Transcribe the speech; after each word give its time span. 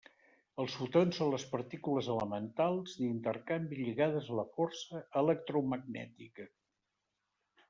Els 0.61 0.75
fotons 0.77 1.17
són 1.19 1.29
les 1.33 1.43
partícules 1.51 2.09
elementals 2.13 2.95
d'intercanvi 3.01 3.79
lligades 3.83 4.31
a 4.33 4.39
la 4.41 4.47
força 4.57 5.03
electromagnètica. 5.23 6.49